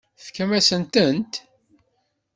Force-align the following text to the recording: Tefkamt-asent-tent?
Tefkamt-asent-tent? 0.21 1.33